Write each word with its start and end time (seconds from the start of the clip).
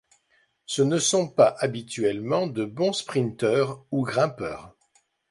Ce 0.65 0.81
ne 0.81 0.97
sont 0.97 1.29
pas 1.29 1.55
habituellement 1.59 2.47
de 2.47 2.65
bons 2.65 2.91
sprinteurs 2.91 3.85
ou 3.91 4.01
grimpeurs. 4.03 4.75